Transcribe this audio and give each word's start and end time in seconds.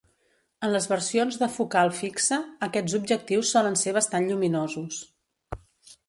En 0.67 0.71
les 0.75 0.85
versions 0.91 1.35
de 1.41 1.49
focal 1.57 1.91
fixa, 1.97 2.39
aquests 2.67 2.95
objectius 3.01 3.51
solen 3.57 3.77
ser 3.83 3.93
bastant 3.99 4.25
lluminosos. 4.31 5.03